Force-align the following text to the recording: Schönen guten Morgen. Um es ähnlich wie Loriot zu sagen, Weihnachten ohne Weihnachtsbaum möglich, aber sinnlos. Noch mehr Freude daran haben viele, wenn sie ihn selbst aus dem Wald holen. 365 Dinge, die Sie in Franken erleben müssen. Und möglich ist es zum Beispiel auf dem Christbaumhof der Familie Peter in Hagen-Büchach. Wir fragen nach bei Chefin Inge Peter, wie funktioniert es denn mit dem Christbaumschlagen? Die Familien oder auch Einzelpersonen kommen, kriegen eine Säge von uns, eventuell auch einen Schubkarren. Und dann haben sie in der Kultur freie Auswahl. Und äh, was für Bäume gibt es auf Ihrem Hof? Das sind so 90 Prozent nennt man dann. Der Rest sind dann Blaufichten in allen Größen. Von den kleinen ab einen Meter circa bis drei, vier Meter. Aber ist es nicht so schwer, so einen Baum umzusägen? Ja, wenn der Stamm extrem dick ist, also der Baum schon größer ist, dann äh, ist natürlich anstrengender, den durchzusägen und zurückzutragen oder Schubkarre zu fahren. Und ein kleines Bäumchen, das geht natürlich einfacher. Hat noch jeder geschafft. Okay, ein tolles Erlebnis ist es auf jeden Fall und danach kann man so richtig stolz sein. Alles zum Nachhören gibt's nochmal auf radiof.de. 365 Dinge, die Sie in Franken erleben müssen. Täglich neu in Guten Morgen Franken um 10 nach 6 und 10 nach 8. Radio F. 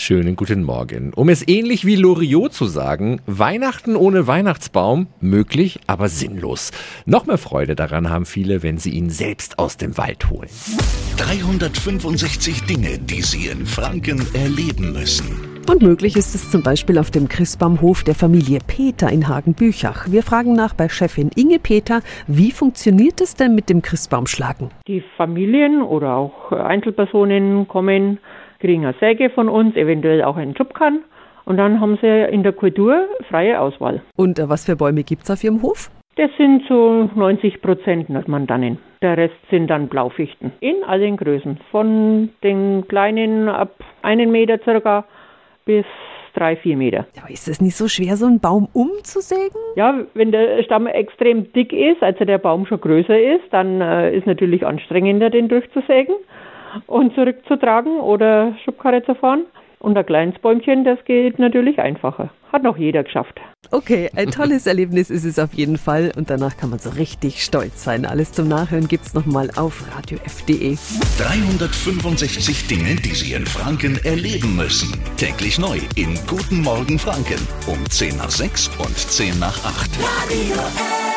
Schönen 0.00 0.36
guten 0.36 0.62
Morgen. 0.62 1.12
Um 1.12 1.28
es 1.28 1.46
ähnlich 1.48 1.84
wie 1.84 1.96
Loriot 1.96 2.52
zu 2.52 2.66
sagen, 2.66 3.20
Weihnachten 3.26 3.96
ohne 3.96 4.28
Weihnachtsbaum 4.28 5.08
möglich, 5.20 5.80
aber 5.88 6.08
sinnlos. 6.08 6.70
Noch 7.04 7.26
mehr 7.26 7.36
Freude 7.36 7.74
daran 7.74 8.08
haben 8.08 8.24
viele, 8.24 8.62
wenn 8.62 8.78
sie 8.78 8.90
ihn 8.90 9.10
selbst 9.10 9.58
aus 9.58 9.76
dem 9.76 9.98
Wald 9.98 10.30
holen. 10.30 10.48
365 11.16 12.62
Dinge, 12.66 13.00
die 13.00 13.22
Sie 13.22 13.48
in 13.48 13.66
Franken 13.66 14.24
erleben 14.34 14.92
müssen. 14.92 15.58
Und 15.68 15.82
möglich 15.82 16.16
ist 16.16 16.32
es 16.36 16.48
zum 16.48 16.62
Beispiel 16.62 16.96
auf 16.96 17.10
dem 17.10 17.28
Christbaumhof 17.28 18.04
der 18.04 18.14
Familie 18.14 18.60
Peter 18.64 19.10
in 19.10 19.26
Hagen-Büchach. 19.26 20.06
Wir 20.10 20.22
fragen 20.22 20.52
nach 20.52 20.74
bei 20.74 20.88
Chefin 20.88 21.30
Inge 21.34 21.58
Peter, 21.58 22.02
wie 22.28 22.52
funktioniert 22.52 23.20
es 23.20 23.34
denn 23.34 23.56
mit 23.56 23.68
dem 23.68 23.82
Christbaumschlagen? 23.82 24.70
Die 24.86 25.02
Familien 25.16 25.82
oder 25.82 26.14
auch 26.14 26.52
Einzelpersonen 26.52 27.66
kommen, 27.66 28.18
kriegen 28.58 28.84
eine 28.84 28.94
Säge 29.00 29.30
von 29.30 29.48
uns, 29.48 29.76
eventuell 29.76 30.22
auch 30.22 30.36
einen 30.36 30.56
Schubkarren. 30.56 31.04
Und 31.44 31.56
dann 31.56 31.80
haben 31.80 31.98
sie 32.02 32.24
in 32.30 32.42
der 32.42 32.52
Kultur 32.52 33.06
freie 33.28 33.58
Auswahl. 33.58 34.02
Und 34.16 34.38
äh, 34.38 34.48
was 34.48 34.66
für 34.66 34.76
Bäume 34.76 35.02
gibt 35.02 35.22
es 35.24 35.30
auf 35.30 35.42
Ihrem 35.42 35.62
Hof? 35.62 35.90
Das 36.16 36.30
sind 36.36 36.64
so 36.68 37.08
90 37.14 37.62
Prozent 37.62 38.10
nennt 38.10 38.28
man 38.28 38.46
dann. 38.46 38.78
Der 39.00 39.16
Rest 39.16 39.36
sind 39.50 39.68
dann 39.68 39.88
Blaufichten 39.88 40.52
in 40.60 40.82
allen 40.84 41.16
Größen. 41.16 41.60
Von 41.70 42.30
den 42.42 42.86
kleinen 42.88 43.48
ab 43.48 43.70
einen 44.02 44.32
Meter 44.32 44.58
circa 44.64 45.04
bis 45.64 45.84
drei, 46.34 46.56
vier 46.56 46.76
Meter. 46.76 47.06
Aber 47.22 47.30
ist 47.30 47.48
es 47.48 47.60
nicht 47.60 47.76
so 47.76 47.88
schwer, 47.88 48.16
so 48.16 48.26
einen 48.26 48.40
Baum 48.40 48.68
umzusägen? 48.72 49.60
Ja, 49.76 49.94
wenn 50.14 50.32
der 50.32 50.62
Stamm 50.64 50.86
extrem 50.86 51.52
dick 51.52 51.72
ist, 51.72 52.02
also 52.02 52.24
der 52.24 52.38
Baum 52.38 52.66
schon 52.66 52.80
größer 52.80 53.18
ist, 53.18 53.44
dann 53.52 53.80
äh, 53.80 54.16
ist 54.16 54.26
natürlich 54.26 54.66
anstrengender, 54.66 55.30
den 55.30 55.48
durchzusägen 55.48 56.16
und 56.86 57.14
zurückzutragen 57.14 58.00
oder 58.00 58.54
Schubkarre 58.64 59.02
zu 59.02 59.14
fahren. 59.14 59.46
Und 59.80 59.96
ein 59.96 60.06
kleines 60.06 60.38
Bäumchen, 60.40 60.84
das 60.84 60.98
geht 61.04 61.38
natürlich 61.38 61.78
einfacher. 61.78 62.30
Hat 62.52 62.62
noch 62.62 62.76
jeder 62.76 63.04
geschafft. 63.04 63.38
Okay, 63.70 64.10
ein 64.16 64.30
tolles 64.30 64.66
Erlebnis 64.66 65.10
ist 65.10 65.24
es 65.24 65.38
auf 65.38 65.52
jeden 65.52 65.76
Fall 65.76 66.12
und 66.16 66.30
danach 66.30 66.56
kann 66.56 66.70
man 66.70 66.78
so 66.78 66.90
richtig 66.90 67.44
stolz 67.44 67.84
sein. 67.84 68.06
Alles 68.06 68.32
zum 68.32 68.48
Nachhören 68.48 68.88
gibt's 68.88 69.14
nochmal 69.14 69.50
auf 69.56 69.84
radiof.de. 69.94 70.76
365 71.18 72.66
Dinge, 72.66 72.96
die 72.96 73.14
Sie 73.14 73.34
in 73.34 73.46
Franken 73.46 73.98
erleben 74.04 74.56
müssen. 74.56 74.98
Täglich 75.16 75.58
neu 75.58 75.78
in 75.96 76.18
Guten 76.26 76.62
Morgen 76.62 76.98
Franken 76.98 77.46
um 77.66 77.78
10 77.88 78.16
nach 78.16 78.30
6 78.30 78.68
und 78.78 78.96
10 78.96 79.38
nach 79.38 79.64
8. 79.64 79.90
Radio 80.00 80.54
F. 80.54 81.07